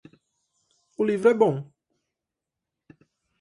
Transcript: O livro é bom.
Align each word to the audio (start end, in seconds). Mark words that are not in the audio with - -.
O 0.97 1.03
livro 1.05 1.29
é 1.29 1.33
bom. 1.35 1.71